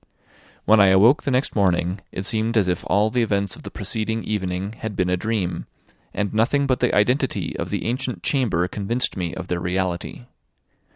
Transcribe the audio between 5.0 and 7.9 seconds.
a dream, and nothing but the identity of the